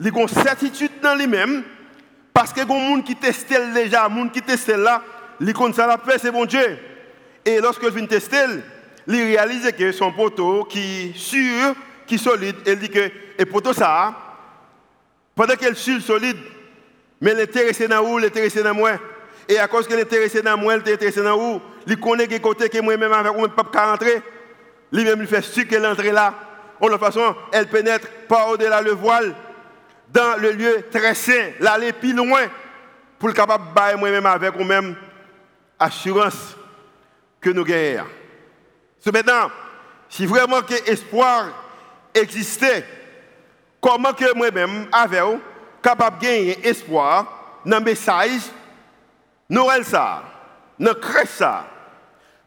[0.00, 1.62] Il a une certitude dans lui-même
[2.32, 5.02] parce que les gens qui testent déjà, les gens qui testent là,
[5.40, 6.78] ils connaissent ça la paix, c'est bon Dieu.
[7.44, 8.44] Et lorsque je viens tester,
[9.06, 11.74] ils réalisent que son poteau qui est sûr,
[12.06, 14.14] qui est solide, il dit que, et poteau ça,
[15.34, 16.38] pendant qu'elle est solide,
[17.20, 18.92] mais l'intéressé dans où, l'intéressé dans moi.
[19.48, 22.80] Et à cause que l'intéressé dans moi, l'intéressé dans où, il connaît que côté que
[22.80, 24.22] moi-même avec moi, pas qu'à rentrer.
[24.92, 26.34] Lui-même, il fait sûr qu'elle entre là.
[26.80, 29.34] De toute façon, elle pénètre pas au-delà le voile
[30.08, 32.42] dans le lieu très saint, l'aller plus loin
[33.18, 34.96] pour le capable de moi-même avec vous-même
[35.78, 36.56] assurance
[37.40, 38.06] que nous gagnons.
[39.12, 39.50] Maintenant,
[40.08, 41.48] si vraiment que espoir
[42.14, 42.84] existait,
[43.80, 45.40] comment que moi-même, avec vous,
[45.82, 48.42] capable de gagner espoir dans le message,
[49.48, 50.22] Noël ça,
[50.78, 51.66] dans le ça.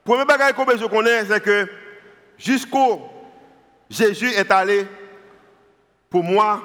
[0.03, 1.67] Premier bagage que je connais, c'est que
[2.37, 3.01] jusqu'où
[3.89, 4.85] Jésus est allé
[6.09, 6.61] pour moi,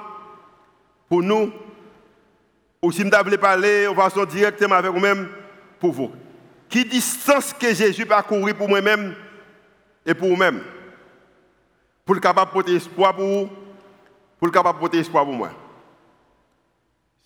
[1.07, 1.51] pour nous,
[2.81, 5.29] ou si je voulais parler en façon directement avec vous-même,
[5.79, 6.11] pour vous.
[6.69, 9.15] Qui distance que Jésus parcouru pour moi-même
[10.05, 10.61] et pour vous-même?
[12.05, 13.49] Pour le capable de porter espoir pour vous,
[14.37, 15.51] pour le capable de porter espoir pour moi.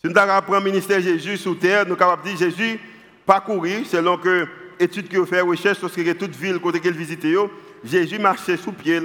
[0.01, 2.79] Si nous avons le ministère Jésus sur terre, nous sommes capables de dire Jésus
[3.25, 4.47] parcourir, selon que
[4.83, 7.35] études qui ont fait recherche sur toute ville côté qu'il visitait,
[7.83, 9.01] Jésus marchait sous pied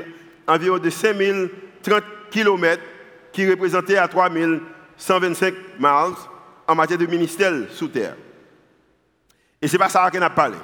[0.46, 2.82] environ de 5030 km
[3.32, 6.14] qui représentait à 3125 miles
[6.66, 8.16] en matière de ministère sous terre.
[9.60, 10.56] Et ce n'est pas ça qu'on a parlé.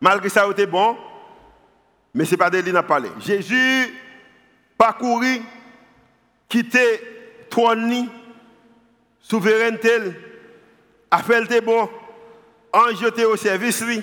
[0.00, 0.96] Malgré ça, c'était bon,
[2.12, 3.08] mais ce n'est pas de lui qu'on a parlé.
[3.20, 3.94] Jésus
[4.76, 5.40] parcouru,
[6.48, 7.00] quitté
[7.48, 8.08] trône,
[9.20, 9.90] souveraineté,
[11.10, 11.88] a fait le bon,
[12.72, 14.02] en jeté au service, lui.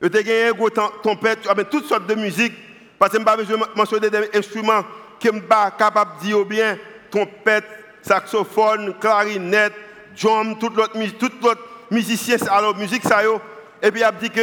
[0.00, 0.70] Il a gagné une
[1.02, 2.52] tempête, toutes sortes de musique,
[2.98, 3.36] parce que je pas
[3.74, 4.84] mentionner des instruments
[5.18, 6.78] qui sont pas capables de dire bien
[7.10, 7.64] trompette,
[8.02, 9.72] saxophone, clarinette,
[10.20, 13.40] drum, tout l'autre tout l'autre musicien alors musique ça yo
[13.82, 14.40] et puis il a dit que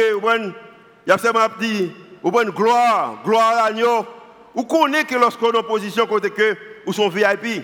[1.06, 4.06] il a seulement dit gloire, gloire à l'agneau.
[4.54, 7.62] Vous connaissez que lorsqu'on est en position côté que ou sont VIP.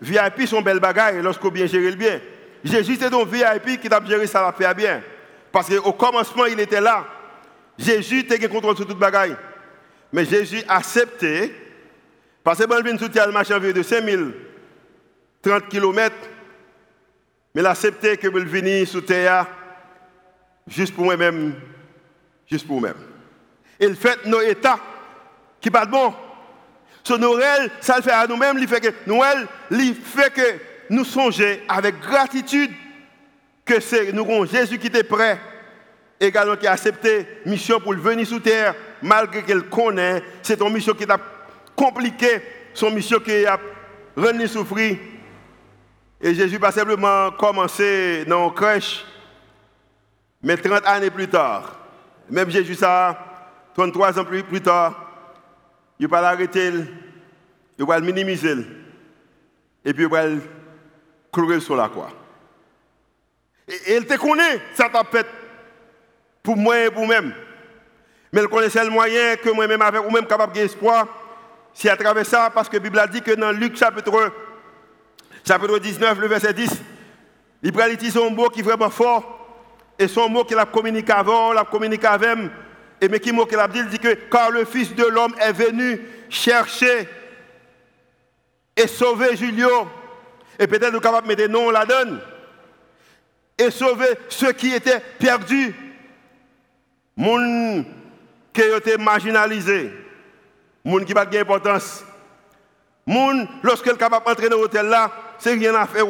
[0.00, 2.20] VIP sont belles bagailles lorsqu'on bien gérer le bien.
[2.64, 5.02] Jésus c'est un VIP qui a géré ça la fait bien.
[5.52, 7.06] Parce qu'au commencement il était là.
[7.78, 9.36] Jésus était contrôle sur toute bagaille.
[10.12, 11.54] Mais Jésus a accepté
[12.42, 14.32] parce que bon, vient soutien le marché de 5000
[15.42, 16.14] 30 km,
[17.54, 19.46] mais il a accepté que je venir sous terre
[20.66, 21.54] juste pour moi-même,
[22.46, 22.98] juste pour moi-même.
[23.80, 24.80] Il fait nos états
[25.60, 26.12] qui pas bon.
[27.04, 31.04] Ce Noël, ça le fait à nous-mêmes, il fait que Noël, il fait que nous
[31.04, 32.70] songeons avec gratitude
[33.68, 35.38] que c'est nous avons Jésus qui était prêt,
[36.18, 40.94] également qui a accepté mission pour venir sous terre, malgré qu'il connaît, c'est une mission
[40.94, 41.12] qui est
[41.76, 43.60] compliquée, son mission qui a
[44.16, 44.96] rendu souffrir.
[46.20, 49.04] Et Jésus pas simplement commencé dans une crèche,
[50.42, 51.76] mais 30 années plus tard.
[52.28, 53.16] Même Jésus, ça,
[53.74, 55.04] 33 ans plus, plus tard,
[56.00, 56.72] il va l'arrêter,
[57.78, 58.56] il va le minimiser,
[59.84, 60.40] et puis il va le
[61.30, 62.10] clouer sur la croix.
[63.68, 65.26] Et, il te connaît, ça t'a fait
[66.42, 67.32] pour moi et pour moi-même.
[68.32, 71.06] Mais il connaissait le moyen que moi-même avec ou même capable d'espoir,
[71.72, 74.32] c'est à travers ça, parce que la Bible a dit que dans Luc chapitre,
[75.46, 76.70] chapitre 19, le verset 10,
[77.62, 79.38] il prend son mot qui est vraiment fort,
[79.98, 82.38] et son mot qu'il a communiqué avant, l'a communiqué avec
[83.00, 85.34] et mais qui mot qu'il a dit, il dit que car le Fils de l'homme
[85.40, 87.08] est venu chercher
[88.76, 89.88] et sauver Julio,
[90.58, 92.20] et peut-être nous capable de mettre non la donne,
[93.58, 95.74] et sauver ceux qui étaient perdus,
[97.16, 97.84] gens
[98.52, 99.90] qui étaient marginalisés,
[100.84, 102.04] gens qui n'ont pas d'importance.
[103.06, 106.04] Moun, lorsque est capable d'entrer dans l'hôtel là, c'est rien à faire.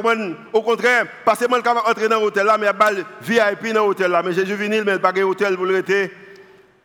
[0.52, 3.72] Au contraire, parce que moi, capable d'entrer dans l'hôtel là, mais il y a VIP
[3.72, 4.20] dans l'hôtel là.
[4.22, 6.10] Mais Jésus venu, mais il n'y a pas d'hôtel pour l'été.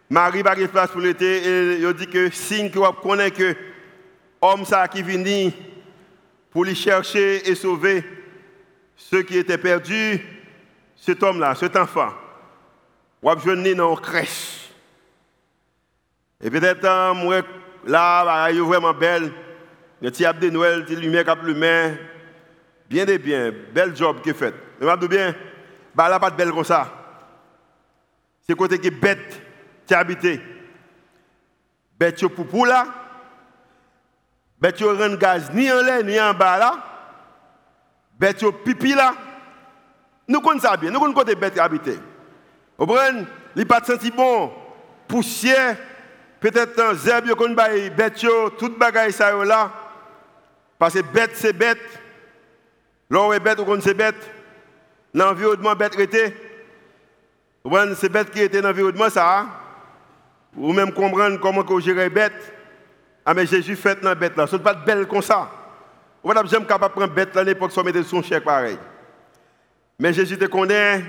[0.10, 1.38] Marie n'a pas de place pour l'été.
[1.38, 3.56] Et il dit que signe vous connaissez que
[4.42, 5.50] l'homme ça qui vient
[6.52, 8.04] pour lui chercher et sauver
[8.96, 10.22] ceux qui étaient perdus,
[11.06, 12.14] cet homme-là, cet enfant,
[13.22, 14.70] vous avez dans une crèche.
[16.40, 17.42] Et peut-être, euh, moi,
[17.86, 19.30] là, il est vraiment belle.
[20.02, 21.98] Le petit de Noël, petit lumière cap lumière.
[22.90, 24.54] Bien de bien, bel job qui est fait.
[24.80, 25.36] Mais je bien,
[25.94, 26.90] bah là pas de belle comme ça.
[28.42, 29.42] C'est côté qui est bête,
[29.86, 30.42] qui habité.
[32.00, 32.86] Bête yo poupou là.
[34.60, 36.78] Bête yo gaz ni en l'air ni en bas là.
[38.18, 39.14] Bête yo pipi là.
[40.28, 42.00] Nous connaissons bien, nous connaissons côté bête habité.
[42.78, 43.26] Vous comprenez?
[43.56, 44.52] Il pas de senti bon,
[45.08, 45.78] poussière,
[46.40, 49.72] peut-être un zèbre, yo kon bay bête yo, toute bagaille ça là.
[50.80, 51.80] Parce que bête, c'est bête.
[53.10, 54.30] L'on est bête, on c'est bête.
[55.14, 56.36] L'environnement bête était.
[57.96, 59.46] C'est bête qui était dans l'environnement, ça.
[60.58, 62.54] Ou même comprendre comment on gère bête.
[63.26, 64.48] Ah, mais Jésus fait dans bête là.
[64.48, 65.50] Ce n'est pas belle comme ça.
[66.24, 68.78] On va jamais capable de prendre bête à l'époque sans mettre son chèque pareil.
[70.00, 71.04] Mais Jésus te connaît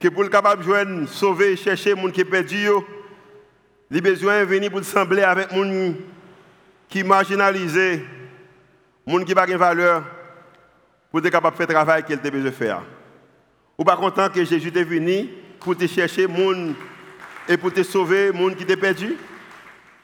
[0.00, 2.68] que pour le capable de sauver, chercher les gens qui sont perdus,
[3.90, 5.94] il a besoin de venir pour sembler avec les gens
[6.88, 8.04] qui sont marginalisés
[9.06, 10.04] gens qui n'ont pas de valeur,
[11.10, 12.82] pour être capable de faire le travail qu'il a besoin de faire.
[13.78, 15.28] Ou pas content que Jésus est venu
[15.60, 16.74] pour te chercher gens
[17.48, 19.16] et pour te sauver les gens qui t'ont perdu?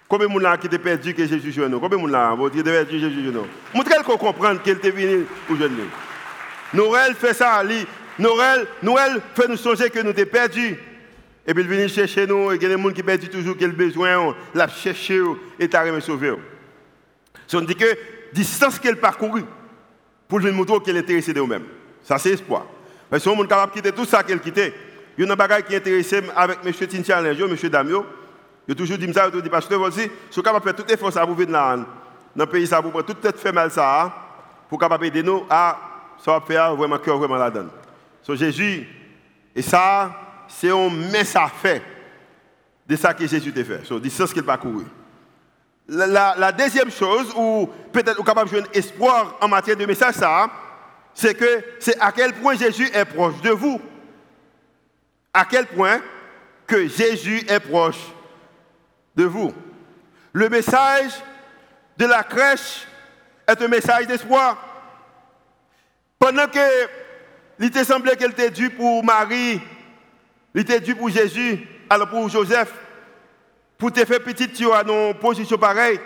[0.09, 2.93] Combien de gens qui t'ont perdu que Jésus joue Combien de gens qui t'ont perdu
[2.93, 5.69] que Jésus joue nous Montrez qu'on comprend qu'il est venu pour jouer.
[6.75, 7.63] Noël fait ça,
[8.19, 10.77] Noël, Noël fait nous songer que nous sommes perdus.
[11.47, 13.57] Et puis il vient chercher nous, et il y a des gens qui perdent toujours
[13.59, 15.23] ont besoin, la chercher
[15.59, 16.35] et t'arriver sauver.
[17.47, 17.87] Si on dit que
[18.33, 19.43] distance qu'elle parcouru
[20.29, 21.65] pour lui montrer qu'elle est intéressée de nous-mêmes.
[22.03, 22.67] Ça, c'est espoir.
[23.11, 24.75] Mais si on est capable de quitter tout ça qu'elle quittait,
[25.17, 26.73] il y a un bagage qui est intéressé avec M.
[26.73, 27.71] Tin Challenge, M.
[27.71, 28.07] Damio.
[28.67, 30.93] Il a toujours dit ça, il a dit, pasteur, aussi, si capable de faire tout
[30.93, 31.87] effort ça pour venir dans
[32.37, 34.13] le pays, ça pour tout tête fait mal ça,
[34.69, 37.71] pour capable aider nous à ça va faire vraiment cœur vraiment la donne.
[38.23, 38.87] So, Jésus,
[39.55, 40.11] et ça,
[40.49, 41.83] c'est un message fait
[42.87, 43.85] de ça que Jésus a fait.
[43.85, 44.85] So, distance qu'il parcouru.
[45.89, 50.51] La, deuxième chose, ou peut-être capable de jouer un espoir en matière de message, ça,
[51.15, 53.81] c'est que c'est à quel point Jésus est proche de vous.
[55.33, 56.01] À quel point
[56.67, 58.01] que Jésus est proche
[59.17, 59.53] de vous.
[60.33, 61.13] Le message
[61.97, 62.87] de la crèche
[63.47, 64.68] est un message d'espoir.
[66.19, 66.59] Pendant que
[67.61, 69.61] il te semblait qu'elle était due pour Marie,
[70.55, 72.73] il était dû pour Jésus, alors pour Joseph,
[73.77, 76.01] pour te faire petit, tu as une position pareille.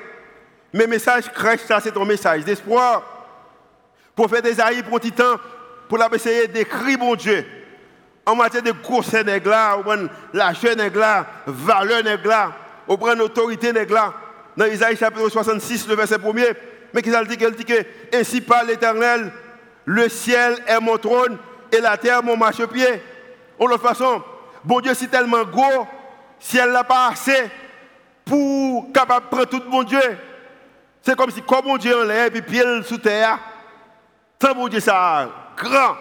[0.72, 3.02] Mais message crèche, ça c'est ton message d'espoir.
[4.42, 5.36] Des aïeux pour petit temps,
[5.88, 7.44] pour essayer d'écrire mon Dieu.
[8.24, 9.50] En matière de course nègre
[10.32, 12.52] la jeune nègre valeur nègre
[12.86, 14.14] on prend l'autorité nègre
[14.56, 16.54] Dans Isaïe chapitre 66, le verset 1er,
[16.94, 19.32] mais qu'il dit qu'elle dit que ainsi parle l'Éternel,
[19.84, 21.38] le ciel est mon trône
[21.70, 23.02] et la terre mon marchepied.
[23.58, 24.22] En l'autre façon,
[24.64, 25.86] bon Dieu c'est tellement gros,
[26.38, 27.50] si elle n'a pas assez,
[28.24, 30.00] pour capable prendre tout mon Dieu.
[31.02, 33.38] C'est comme si, comme mon Dieu en l'air, puis pied sous terre,
[34.38, 35.96] tant mon Dieu ça grand,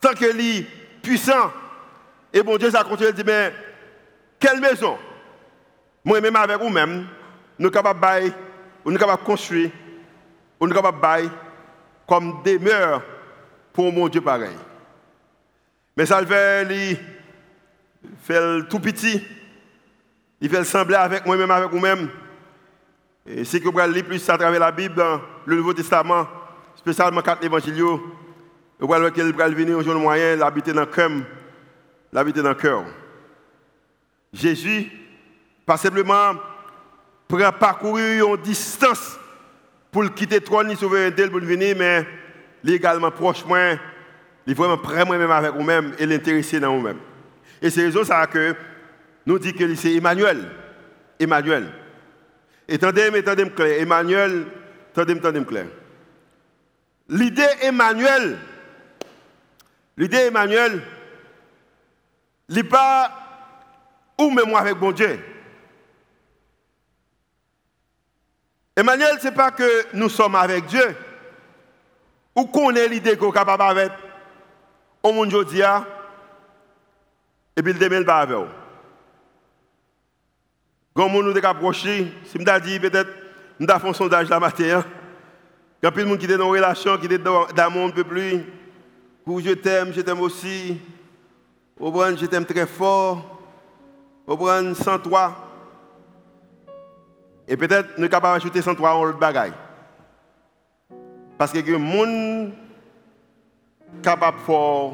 [0.00, 0.66] tant que est
[1.02, 1.50] puissant,
[2.32, 3.54] et mon Dieu ça continue de dire, mais
[4.38, 4.98] quelle maison?
[6.04, 7.06] Moi-même avec vous-même,
[7.58, 8.32] nous sommes capables
[8.84, 9.70] de construire,
[10.60, 11.28] nous sommes capables de
[12.06, 13.02] comme demeure
[13.72, 14.56] pour mon Dieu pareil.
[15.96, 16.98] Mais ça le fait,
[18.22, 19.22] fait tout petit.
[20.40, 22.08] Il fait sembler avec moi-même, avec vous-même.
[23.26, 25.02] Et si vous lire plus à travers la Bible,
[25.46, 26.26] le Nouveau Testament,
[26.74, 30.86] spécialement quatre évangiles, vous voyez qu'il va venir un jour moyen, l'habiter dans.
[32.12, 32.84] L'habiter dans le cœur.
[34.32, 34.90] Jésus,
[35.64, 36.34] pas simplement
[37.28, 39.18] prend parcourir une distance
[39.92, 42.06] pour quitter le trône, ni souveraineté pour venir, mais
[42.64, 43.74] légalement proche moi,
[44.46, 46.98] il est vraiment prêt moi-même avec vous-même et l'intéresser dans vous-même.
[47.60, 48.56] Et c'est raison ça que
[49.26, 50.48] nous dit que c'est Emmanuel.
[51.20, 51.70] Emmanuel.
[52.66, 53.80] Et attendez, attendez clair.
[53.82, 54.46] Emmanuel,
[54.90, 55.66] attendez, attendez clair.
[57.08, 58.38] L'idée Emmanuel,
[59.98, 60.82] l'idée Emmanuel,
[62.48, 63.12] n'est pas
[64.18, 65.18] ou même avec bon Dieu.
[68.76, 70.96] Emmanuel, ce n'est pas que nous sommes avec Dieu.
[72.34, 73.92] Ou qu'on ait l'idée qu'on est capable avec
[75.02, 75.62] au monde aujourd'hui,
[77.56, 78.38] et puis le demain, pas avec.
[80.94, 83.10] Quand nous nous approché, si je dit peut-être,
[83.58, 84.84] nous avons fait un sondage la matin,
[85.82, 88.44] il y a de qui sont dans une relation, qui sont dans un peu plus,
[89.26, 90.78] je t'aime, je t'aime aussi,
[91.78, 93.40] au je t'aime très fort,
[94.26, 94.36] au
[94.74, 95.51] 103.
[97.52, 99.52] Et peut-être nous sommes capables d'ajouter 103 en autre bagaille.
[101.36, 102.50] Parce que le monde
[104.02, 104.92] capable de faire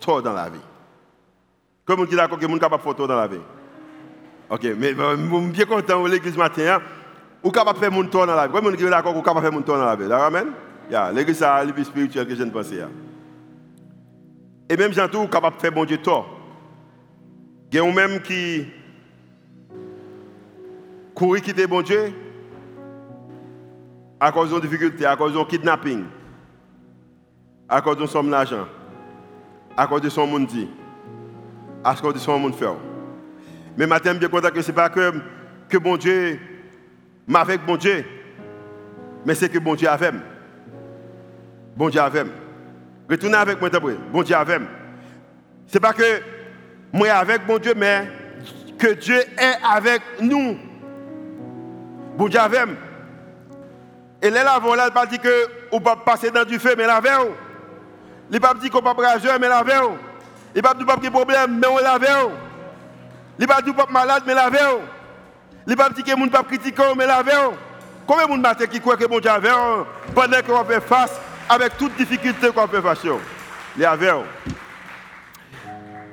[0.00, 0.58] tort dans la vie.
[1.84, 3.38] Comme on dit d'accord que le monde capable de faire tort dans la vie.
[4.50, 6.62] Ok, mais je suis bien content de l'église matin.
[6.66, 6.82] Hein?
[7.44, 8.52] Ou capable de faire mon tort dans la vie.
[8.52, 10.12] Comme on dit d'accord, ou capable de faire mon tort dans la vie.
[10.12, 10.48] Amen?
[10.90, 12.82] Yeah, l'église, c'est la vie spirituelle que je ne pensais.
[12.82, 12.90] Hein.
[14.68, 16.36] Et même Jean tout capable de faire mon Dieu tort.
[17.70, 18.66] Il y a même qui
[21.20, 22.14] courir quitter bon Dieu
[24.18, 26.06] à cause de difficultés, à cause de kidnapping,
[27.68, 28.66] à cause de son l'argent,
[29.76, 30.66] à cause de son monde dit,
[31.84, 32.64] à cause de son monde fait.
[33.76, 35.12] Mais maintenant, bien content que ce n'est pas que,
[35.68, 36.40] que bon Dieu
[37.26, 38.02] m'avec bon Dieu,
[39.26, 40.14] mais c'est que bon Dieu avec.
[41.76, 42.28] Bon Dieu avec.
[43.10, 43.68] Retournez avec moi,
[44.10, 44.62] bon Dieu avec.
[45.66, 46.22] Ce n'est pas que
[46.94, 48.08] moi avec bon Dieu, mais
[48.78, 50.69] que Dieu est avec nous.
[52.20, 52.76] Bon Dieu avec.
[54.20, 57.00] Et là, là, il pas dit que on peut passer dans du feu, mais la
[57.00, 57.30] veille.
[58.30, 59.96] Il pas dit qu'on peut rageur, mais la veille.
[60.54, 62.28] Il pas dit pas problème, mais on la veille.
[63.38, 64.80] Il pas dit pas malade, mais la veille.
[65.66, 67.56] Il pas dit que les gens pas critiquer, mais la veille.
[68.06, 69.30] Combien de gens qui croient que bon Dieu
[70.14, 72.98] pendant qu'on fait face avec toutes les difficultés qu'on fait face
[73.78, 74.24] Les avec.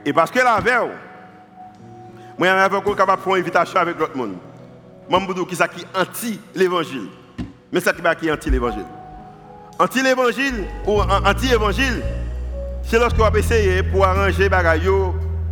[0.05, 0.89] Et parce que la veille,
[2.37, 4.37] moi, je suis capable de faire une invitation avec l'autre monde.
[5.09, 7.07] Je me dis qui anti l'évangile.
[7.71, 8.85] Mais ça qui est anti l'évangile.
[9.79, 12.01] Anti l'évangile ou anti évangile,
[12.83, 14.89] c'est lorsqu'on va essayer pour arranger les bagailles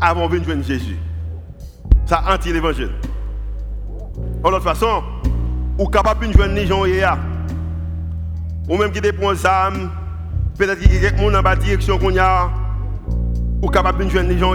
[0.02, 0.98] avant de venir Jésus.
[2.06, 2.92] Ça anti l'évangile.
[4.44, 5.04] De toute façon,
[5.78, 6.86] ou capable de joindre les gens
[8.68, 9.92] ou même qui dépend âmes,
[10.58, 12.52] peut-être qu'il y a quelqu'un dans la direction qu'on a,
[13.62, 14.54] ou capable de joindre les gens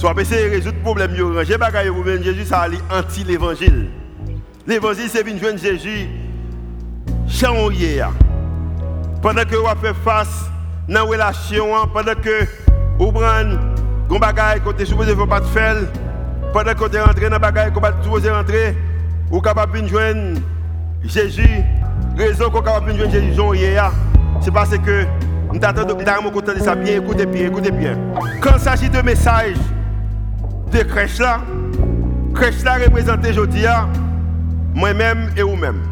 [0.00, 3.90] Soit essayer de résoudre le problème, ranger pour venir Jésus, ça est anti l'évangile.
[4.66, 6.08] L'évangile, c'est venir joindre Jésus.
[9.20, 10.46] Pendant que vous faites face
[10.88, 12.46] dans la relation, pendant que
[12.98, 13.56] vous prenez
[14.08, 15.76] des bagaille que vous supposé pas faire,
[16.54, 18.74] pendant que vous rentrez dans bagaille que vous supposé rentrer,
[19.30, 20.40] vous êtes capable de joindre
[21.04, 21.62] Jésus.
[22.16, 23.34] Raison vous capable de joindre Jésus
[24.40, 25.04] c'est parce que
[25.52, 27.98] nous content de ça bien, écoutez bien, écoutez bien.
[28.40, 29.58] Quand il s'agit de messages,
[30.72, 31.40] de crèche là,
[32.34, 33.64] crèche là représente aujourd'hui
[34.74, 35.82] moi-même et vous-même.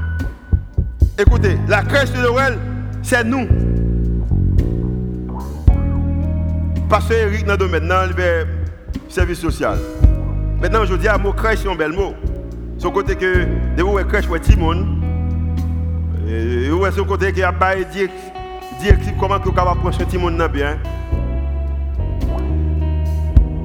[1.18, 2.58] Écoutez, la crèche de Noël,
[3.02, 3.46] c'est nous.
[6.88, 8.46] Parce que Eric dans le domaine, dans le
[9.08, 9.78] service social.
[10.60, 12.14] Maintenant, je dis à mot crèche, c'est un bel mot.
[12.78, 13.44] Son côté que,
[13.76, 14.86] de vous, crèche, pour monde.
[16.28, 18.08] Et vous, son côté qui a pas dire,
[18.80, 20.78] dire comment vous pouvez approcher tout le monde bien.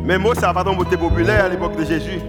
[0.04, 2.20] Mais moi, ça va être populaire à l'époque de Jésus.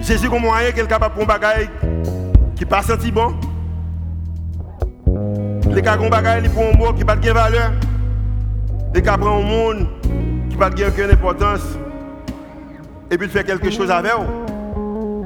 [0.00, 1.68] Jésus comme moyen qu'il est capable de faire
[2.54, 3.34] qui pas senti bon?
[5.70, 7.72] Les cas bagaille pour un mot qui pas de valeur.
[8.94, 9.86] Les cas prend un monde
[10.48, 11.78] qui pas de aucune importance.
[13.10, 15.24] Et puis il fait quelque chose avec eux.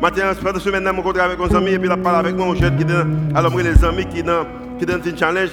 [0.00, 2.48] Maintenant, pendant semaine, je me rencontre avec un ami et puis il parle avec moi,
[2.48, 4.44] un jeune qui est alors les amis qui dans
[4.78, 5.50] qui dans challenge.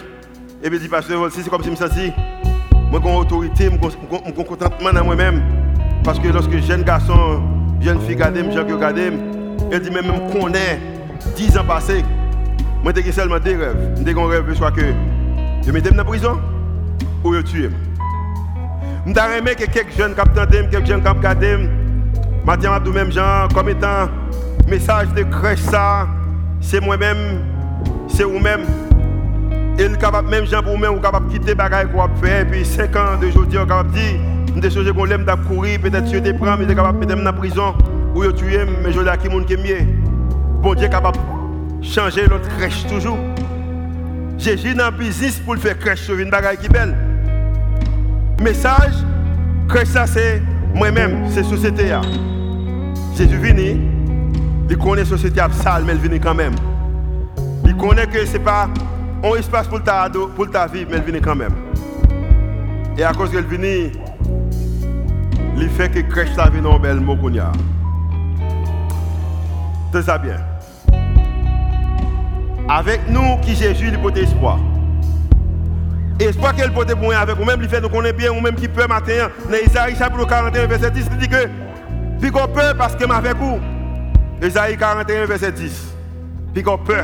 [0.66, 2.14] Et puis dit, pasteur, c'est comme si je me sentais,
[2.90, 5.42] moi j'ai autorité, j'ai contentement dans moi-même.
[6.06, 7.42] Parce que lorsque jeune garçon,
[7.82, 10.80] jeune fille regarde, jeune qui regarde, elle dit, même qu'on est
[11.36, 12.06] 10 ans passés,
[12.82, 13.76] moi j'ai seulement des rêves.
[14.06, 14.84] J'ai un rêve soit que
[15.66, 16.40] je me dans la prison
[17.26, 17.70] ou je tue.
[19.06, 20.22] Je aimé que quelques jeunes qui
[20.72, 21.70] quelques jeunes qui regardent,
[22.46, 24.08] maintenant, même gens, comme étant
[24.70, 26.08] message de crèche ça,
[26.62, 27.42] c'est moi-même,
[28.08, 28.62] c'est vous-même.
[29.80, 33.18] Et le capable même Jean pour même capable quitter bagaille qu'on faire puis 5 ans
[33.20, 34.20] de aujourd'hui on capable dire
[34.56, 37.34] des choses qu'on l'aime d'aller courir peut-être tu te prends mais capable peut-être dans la
[37.34, 37.74] prison
[38.14, 39.80] ou tu es mais je là qui monde qui mieux.
[40.62, 41.18] Bon Dieu capable
[41.82, 43.18] changer notre crèche toujours.
[44.38, 46.96] Jésus dans business pour le faire crèche sur une bagaille qui belle.
[48.42, 48.94] Message
[49.68, 50.40] crèche ça c'est
[50.76, 51.98] moi-même, c'est société
[53.18, 53.82] Jésus venu,
[54.70, 56.54] il connaît la société sale mais il vient quand même.
[57.66, 58.68] Il connaît que ce n'est pas
[59.24, 61.54] un espace pour ta, pour ta vie, mais il vient quand même.
[62.98, 63.90] Et à cause qu'elle vient,
[65.58, 67.52] il fait que crèche sa vie dans bel mot qu'on a.
[69.94, 70.38] C'est ça bien.
[72.68, 74.60] Avec nous, qui Jésus, il porte espoir.
[76.20, 78.68] Espoir qu'elle porte pour avec nous, même il fait nous connaît bien, ou même qui
[78.68, 81.48] peut matin, dans Isaïe chapitre 41, verset 10, il dit que,
[82.20, 83.60] puis qu'on peut parce que avec vous.
[84.42, 85.94] Isaïe 41, verset 10.
[86.54, 87.04] Puis qu'on peut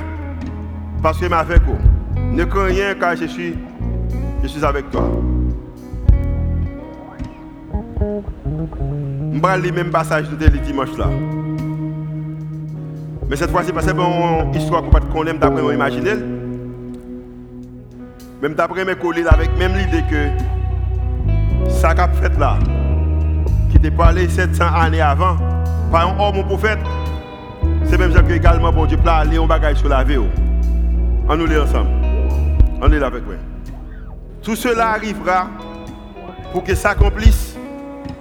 [1.01, 1.88] parce que avec vous.
[2.31, 3.55] Ne crains rien car je suis,
[4.43, 5.09] je suis avec toi.
[9.33, 11.07] Je vais lire le même passage de le dimanche là.
[13.29, 16.15] Mais cette fois-ci, parce que une histoire qu'on connaître d'après mon imaginer.
[18.41, 22.57] Même d'après mes collègues, avec même l'idée que ça qu'a fait là,
[23.69, 25.35] qui était parlé 700 années avant,
[25.91, 26.79] par un homme ou prophète,
[27.83, 30.17] c'est même ça que également bon Dieu peut aller un bagage sur la vie.
[31.27, 32.08] On nous lit ensemble.
[32.81, 33.35] On est là avec moi.
[34.41, 35.47] Tout cela arrivera
[36.51, 37.55] pour que s'accomplisse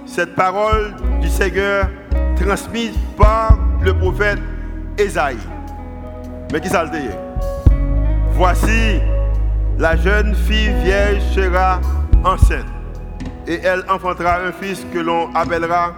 [0.05, 1.87] cette parole du Seigneur
[2.35, 4.39] transmise par le prophète
[4.97, 5.37] Esaïe.
[6.51, 7.09] Mais qui ça le dit?
[8.31, 8.99] Voici,
[9.77, 11.79] la jeune fille vieille sera
[12.23, 12.65] enceinte
[13.47, 15.93] et elle enfantera un fils que l'on appellera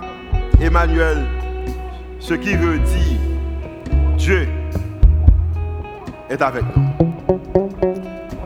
[0.61, 1.25] Emmanuel,
[2.19, 3.19] ce qui veut dire
[4.17, 4.47] Dieu
[6.29, 7.10] est avec nous.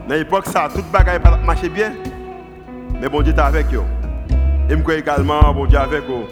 [0.08, 1.92] Dans l'époque, ça, toute bagaille marché bien.
[3.00, 3.82] Mais bon Dieu est avec eux.
[4.68, 6.26] Et je crois également, bon Dieu avec eux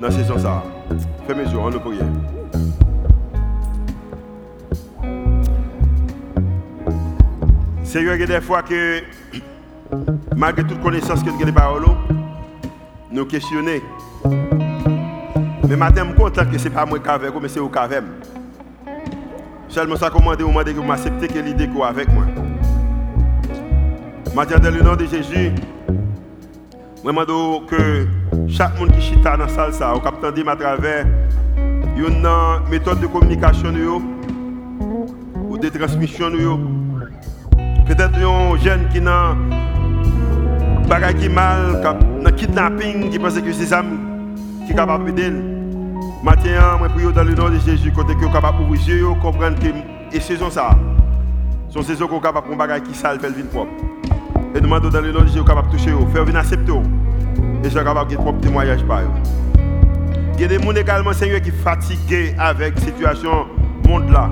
[0.00, 0.38] dans cette saison.
[0.38, 0.62] Ça.
[1.26, 1.98] Fais mes yeux, on nous prie.
[7.82, 9.02] Seigneur, il y a des fois que,
[10.36, 11.96] malgré toute connaissance que nous avons
[13.10, 13.82] nous questionner.
[15.68, 17.60] Mais maintenant, je suis content que ce n'est pas moi qui avec vous, mais c'est
[17.60, 18.02] vous qui avec
[19.68, 22.24] Seulement ça commande, demandez que vous m'acceptez que l'idée que avec moi.
[24.34, 25.52] Dans le nom de Jésus,
[25.88, 28.04] je demande que
[28.48, 31.06] chaque monde qui chita dans la salle, au capitaine à travers
[31.96, 32.28] une
[32.68, 33.72] méthode de communication
[35.48, 36.32] ou de transmission.
[37.86, 39.36] Peut-être un jeune qui n'a
[40.88, 41.96] pas qui mal,
[42.36, 43.84] qui kidnapping, qui pense que c'est ça
[44.66, 45.30] qui est capable d'aider.
[46.24, 49.60] Maintenant, je prie dans le nom de Jésus, côté que capable d'ouvrir les yeux, comprendre
[49.60, 49.68] que
[50.16, 50.70] et saison ça.
[51.70, 53.70] Son saison qu'on capable de faire qui sale, faire propre.
[54.54, 56.72] Et nous demandons dans le nom de Jésus capable de toucher, faire venir accepter.
[56.72, 59.00] Et je suis capable de propre témoignage par.
[60.36, 63.46] Il y a des gens également, Seigneur, qui sont fatigués avec la situation
[63.88, 64.30] monde là.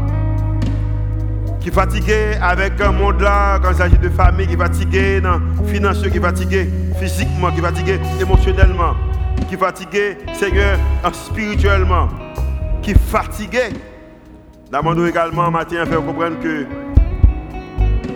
[1.60, 5.20] Qui sont fatigués avec un monde là, quand il s'agit de famille, qui sont fatigués
[5.20, 6.70] dans financier, qui sont fatigués
[7.00, 8.94] physiquement, qui sont fatigués émotionnellement
[9.52, 10.78] qui fatigué, Seigneur,
[11.12, 12.08] spirituellement,
[12.80, 13.68] qui fatigué.
[14.72, 16.64] Demandons également matin à faire comprendre que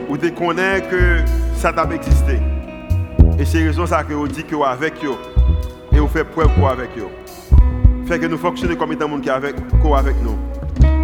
[0.08, 1.20] vous déconnez que
[1.56, 2.38] ça doit exister.
[3.38, 5.16] Et c'est raison ça que vous dit que vous avec eux
[5.92, 7.08] et vous faites preuve pour avec eux.
[8.06, 9.56] Fait que nous fonctionnons comme étant monde qui avec,
[9.96, 10.36] avec nous.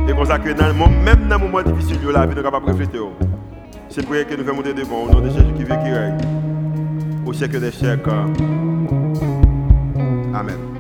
[0.09, 2.67] Et comme ça que même dans les moments difficiles de la vie, nous sommes capables
[2.67, 2.99] de refléter.
[3.89, 5.91] C'est pour que nous faisons monter de bon au nom de Jésus qui vit qui
[5.93, 6.19] règne.
[7.27, 8.11] Au siècle des siècles.
[10.35, 10.72] Amen.